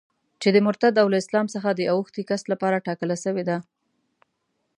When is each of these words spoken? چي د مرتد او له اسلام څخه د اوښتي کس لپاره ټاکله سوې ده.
چي 0.41 0.49
د 0.53 0.57
مرتد 0.67 0.93
او 1.01 1.07
له 1.11 1.17
اسلام 1.23 1.47
څخه 1.55 1.69
د 1.73 1.81
اوښتي 1.93 2.23
کس 2.29 2.41
لپاره 2.51 2.83
ټاکله 2.87 3.15
سوې 3.25 3.43
ده. 3.49 3.57